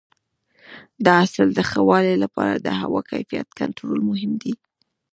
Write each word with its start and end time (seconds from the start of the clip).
د 1.03 1.05
حاصل 1.17 1.47
د 1.53 1.59
ښه 1.69 1.81
والي 1.89 2.15
لپاره 2.23 2.55
د 2.59 2.67
هوا 2.81 3.01
کیفیت 3.11 3.47
کنټرول 3.59 3.99
مهم 4.09 4.31
دی. 4.41 4.53